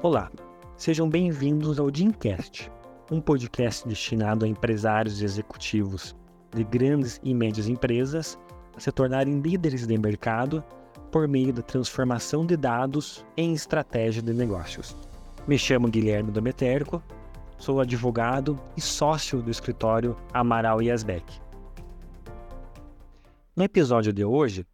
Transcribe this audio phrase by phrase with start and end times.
[0.00, 0.30] Olá,
[0.76, 2.70] sejam bem-vindos ao Dimcast,
[3.10, 6.14] um podcast destinado a empresários e executivos
[6.54, 8.38] de grandes e médias empresas
[8.76, 10.62] a se tornarem líderes de mercado
[11.10, 14.96] por meio da transformação de dados em estratégia de negócios.
[15.48, 17.02] Me chamo Guilherme Dometerco,
[17.58, 21.40] sou advogado e sócio do escritório Amaral e Asbeck.
[23.56, 24.64] No episódio de hoje,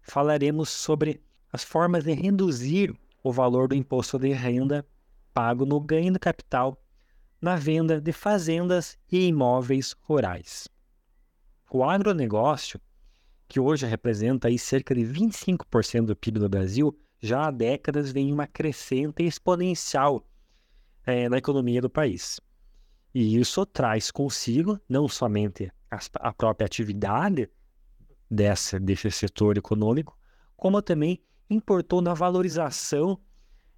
[0.00, 1.20] falaremos sobre
[1.52, 4.86] as formas de reduzir o valor do imposto de renda
[5.32, 6.82] pago no ganho de capital
[7.40, 10.68] na venda de fazendas e imóveis rurais.
[11.70, 12.80] O agronegócio,
[13.48, 18.32] que hoje representa aí cerca de 25% do PIB do Brasil, já há décadas vem
[18.32, 20.26] uma crescente exponencial
[21.06, 22.40] é, na economia do país.
[23.14, 27.48] E isso traz consigo não somente a, a própria atividade
[28.30, 30.16] dessa, desse setor econômico,
[30.56, 33.18] como também importou na valorização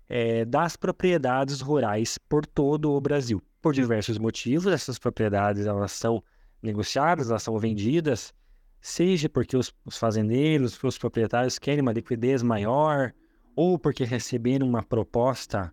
[0.08, 3.42] é, das propriedades rurais por todo o Brasil.
[3.62, 6.22] Por diversos motivos, essas propriedades elas são
[6.62, 8.34] negociadas, elas são vendidas,
[8.80, 13.12] seja porque os, os fazendeiros, os proprietários querem uma liquidez maior,
[13.56, 15.72] ou porque receberam uma proposta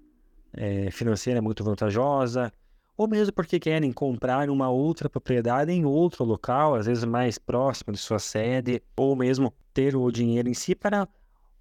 [0.53, 2.52] é, financeira muito vantajosa,
[2.97, 7.93] ou mesmo porque querem comprar uma outra propriedade em outro local, às vezes mais próximo
[7.93, 11.07] de sua sede, ou mesmo ter o dinheiro em si para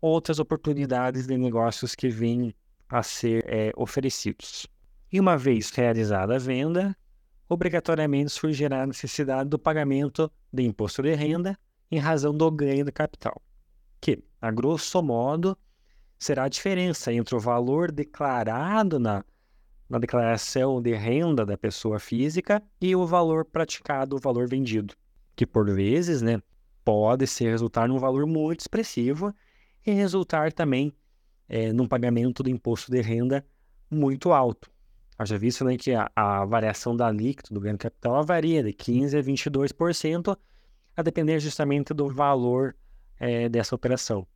[0.00, 2.54] outras oportunidades de negócios que vêm
[2.88, 4.66] a ser é, oferecidos.
[5.12, 6.96] E uma vez realizada a venda,
[7.48, 11.58] obrigatoriamente surgirá a necessidade do pagamento de imposto de renda
[11.90, 13.40] em razão do ganho de capital,
[14.00, 15.56] que, a grosso modo,
[16.18, 19.24] será a diferença entre o valor declarado na,
[19.88, 24.94] na declaração de renda da pessoa física e o valor praticado, o valor vendido,
[25.34, 26.42] que por vezes né,
[26.84, 29.34] pode ser resultar num valor muito expressivo
[29.90, 30.92] e resultar também
[31.48, 33.44] é, num pagamento do imposto de renda
[33.90, 34.70] muito alto.
[35.18, 39.18] Haja visto né, que a, a, variação da alíquota do ganho capital varia de 15%
[39.18, 40.38] a 22%,
[40.96, 42.76] a depender justamente do valor
[43.18, 44.26] é, dessa operação.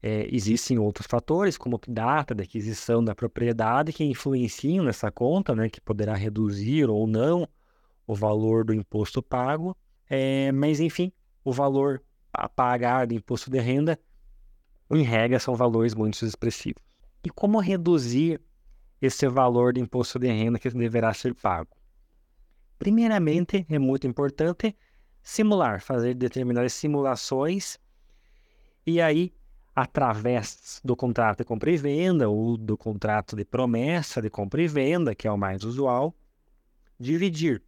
[0.00, 5.68] É, existem outros fatores, como data da aquisição da propriedade, que influenciam nessa conta, né,
[5.68, 7.46] que poderá reduzir ou não
[8.06, 9.76] o valor do imposto pago.
[10.08, 11.12] É, mas, enfim,
[11.44, 13.98] o valor a pagar do imposto de renda
[14.90, 16.82] em regra, são valores muito expressivos.
[17.24, 18.40] E como reduzir
[19.00, 21.70] esse valor de imposto de renda que deverá ser pago?
[22.78, 24.76] Primeiramente, é muito importante
[25.22, 27.78] simular, fazer determinadas simulações
[28.86, 29.34] e aí,
[29.76, 34.66] através do contrato de compra e venda ou do contrato de promessa de compra e
[34.66, 36.14] venda, que é o mais usual,
[36.98, 37.62] dividir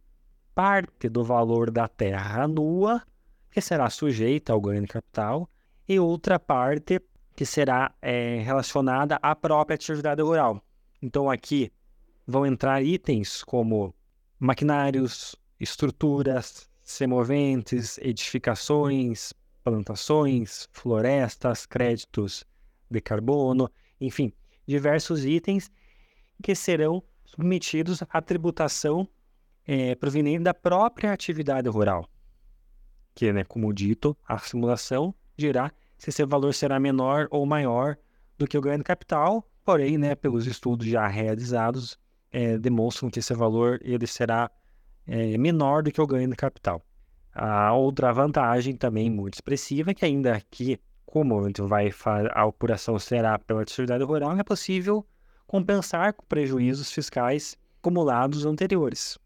[0.55, 3.03] parte do valor da terra nua,
[3.51, 5.47] que será sujeita ao ganho de capital,
[5.87, 6.99] e outra parte
[7.35, 10.63] que será é, relacionada à própria atividade rural.
[11.01, 11.71] Então aqui
[12.27, 13.93] vão entrar itens como
[14.39, 19.33] maquinários, estruturas, semoventes, edificações,
[19.63, 22.43] plantações, florestas, créditos
[22.89, 23.69] de carbono,
[23.99, 24.33] enfim,
[24.67, 25.71] diversos itens
[26.41, 29.07] que serão submetidos à tributação
[29.65, 32.09] é, proveniente da própria atividade rural,
[33.13, 37.95] que, né, como dito, a simulação dirá se esse valor será menor ou maior
[38.35, 41.95] do que o ganho de capital, porém, né, pelos estudos já realizados,
[42.31, 44.49] é, demonstram que esse valor ele será
[45.05, 46.81] é, menor do que o ganho de capital.
[47.31, 51.91] A outra vantagem também muito expressiva é que ainda aqui, como vai
[52.33, 55.05] a apuração será pela atividade rural, é possível
[55.45, 59.19] compensar com prejuízos fiscais acumulados anteriores,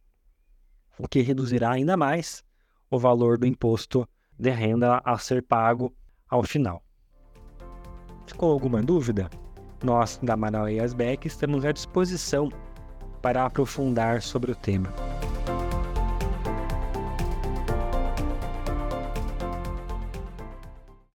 [1.00, 2.44] o que reduzirá ainda mais
[2.92, 4.06] o valor do imposto
[4.38, 5.96] de renda a ser pago
[6.30, 6.82] ao final.
[8.26, 9.30] Ficou alguma dúvida?
[9.84, 12.50] Nós, da Manaus e Asbeck, estamos à disposição
[13.22, 14.94] para aprofundar sobre o tema.